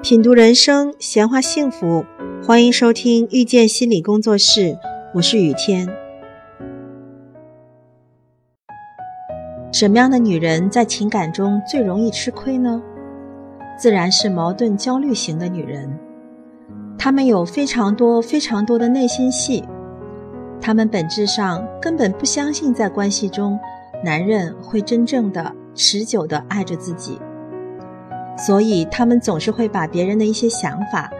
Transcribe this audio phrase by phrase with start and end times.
[0.00, 2.04] 品读人生，闲话幸福，
[2.46, 4.78] 欢迎收听遇见心理工作室，
[5.12, 5.88] 我是雨天。
[9.72, 12.80] 什么样的女人在情感中最容易吃亏呢？
[13.76, 15.98] 自然是矛盾焦虑型的女人。
[16.96, 19.64] 她们有非常多、非常多的内心戏，
[20.60, 23.58] 她们本质上根本不相信在关系中，
[24.04, 27.18] 男人会真正的、持久的爱着自己。
[28.38, 31.10] 所以，他们总是会把别人的一些想法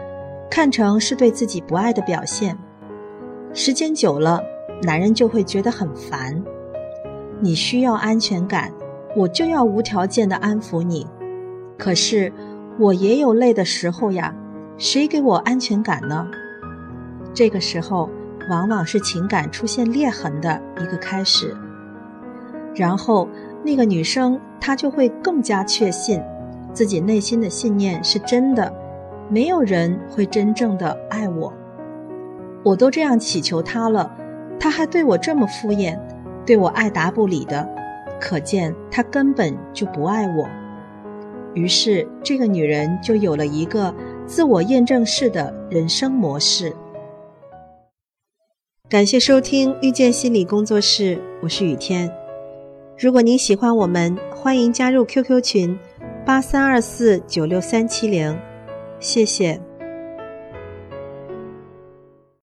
[0.49, 2.57] 看成是对自己不爱的表现。
[3.53, 4.41] 时间久了，
[4.83, 6.41] 男人就会觉得很烦。
[7.41, 8.71] 你需要安全感，
[9.15, 11.05] 我就要无条件的安抚你。
[11.77, 12.31] 可是，
[12.79, 14.33] 我也有累的时候呀，
[14.77, 16.25] 谁给我安全感呢？
[17.33, 18.09] 这个时候，
[18.49, 21.55] 往往是情感出现裂痕的一个开始。
[22.73, 23.27] 然后，
[23.63, 26.21] 那个女生她就会更加确信。
[26.73, 28.73] 自己内心的信念是真的，
[29.29, 31.53] 没有人会真正的爱我。
[32.63, 34.15] 我都这样祈求他了，
[34.59, 35.99] 他还对我这么敷衍，
[36.45, 37.67] 对我爱答不理的，
[38.19, 40.47] 可见他根本就不爱我。
[41.53, 43.93] 于是，这个女人就有了一个
[44.25, 46.75] 自我验证式的人生模式。
[48.87, 52.11] 感谢收听遇见心理工作室，我是雨天。
[52.97, 55.79] 如果您喜欢我们，欢迎加入 QQ 群。
[56.29, 58.39] 八三二四九六三七零，
[58.99, 59.59] 谢谢。